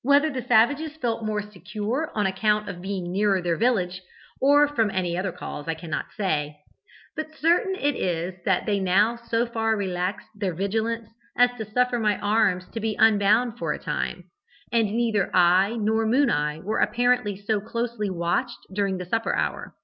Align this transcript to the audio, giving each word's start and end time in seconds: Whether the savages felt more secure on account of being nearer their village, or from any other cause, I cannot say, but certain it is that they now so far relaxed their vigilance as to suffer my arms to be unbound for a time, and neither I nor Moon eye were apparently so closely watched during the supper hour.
Whether 0.00 0.30
the 0.30 0.40
savages 0.40 0.96
felt 0.96 1.22
more 1.26 1.42
secure 1.42 2.10
on 2.14 2.24
account 2.24 2.66
of 2.66 2.80
being 2.80 3.12
nearer 3.12 3.42
their 3.42 3.58
village, 3.58 4.00
or 4.40 4.66
from 4.66 4.88
any 4.90 5.18
other 5.18 5.32
cause, 5.32 5.68
I 5.68 5.74
cannot 5.74 6.06
say, 6.16 6.56
but 7.14 7.34
certain 7.34 7.74
it 7.74 7.94
is 7.94 8.42
that 8.46 8.64
they 8.64 8.80
now 8.80 9.16
so 9.16 9.44
far 9.44 9.76
relaxed 9.76 10.28
their 10.34 10.54
vigilance 10.54 11.10
as 11.36 11.50
to 11.58 11.70
suffer 11.70 11.98
my 11.98 12.18
arms 12.20 12.66
to 12.70 12.80
be 12.80 12.96
unbound 12.98 13.58
for 13.58 13.74
a 13.74 13.78
time, 13.78 14.24
and 14.72 14.86
neither 14.96 15.30
I 15.36 15.76
nor 15.78 16.06
Moon 16.06 16.30
eye 16.30 16.58
were 16.60 16.78
apparently 16.78 17.36
so 17.36 17.60
closely 17.60 18.08
watched 18.08 18.60
during 18.72 18.96
the 18.96 19.04
supper 19.04 19.34
hour. 19.36 19.74